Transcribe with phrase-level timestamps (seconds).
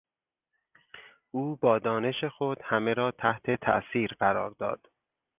[1.31, 4.87] او با دانش خود همه را تحت تاثیر قرار داد.